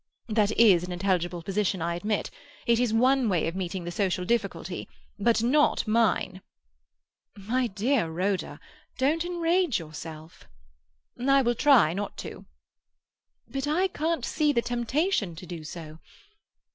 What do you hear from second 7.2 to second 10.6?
"My dear Rhoda, don't enrage yourself."